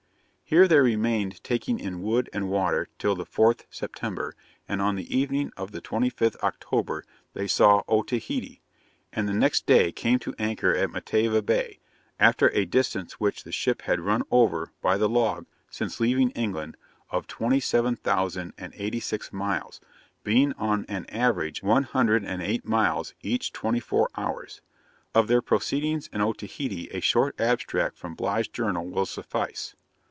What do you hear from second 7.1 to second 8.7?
they saw Otaheite;